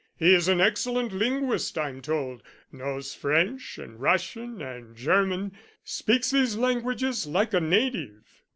He 0.17 0.33
is 0.33 0.47
an 0.47 0.59
excellent 0.59 1.11
linguist 1.13 1.77
I'm 1.77 2.01
told, 2.01 2.41
knows 2.71 3.13
French 3.13 3.77
and 3.77 4.01
Russian 4.01 4.59
and 4.59 4.95
German 4.95 5.51
speaks 5.83 6.31
these 6.31 6.55
languages 6.55 7.27
like 7.27 7.53
a 7.53 7.59
native." 7.61 8.23